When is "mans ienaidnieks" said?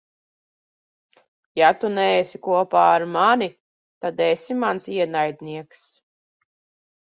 4.65-5.85